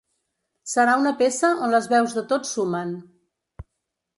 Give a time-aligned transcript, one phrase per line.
[0.71, 2.99] Serà una peça on les veus de tots sumen.